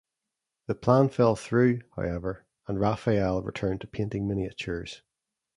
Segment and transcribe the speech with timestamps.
[0.65, 5.03] The plan fell through, however, and Raphaelle returned to painting miniatures.